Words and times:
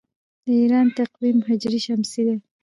د 0.45 0.47
ایران 0.61 0.87
تقویم 0.99 1.37
هجري 1.49 1.79
شمسي 1.85 2.21
دی. 2.27 2.37